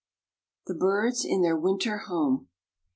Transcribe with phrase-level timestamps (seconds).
[0.65, 2.47] THE BIRDS IN THEIR WINTER HOME.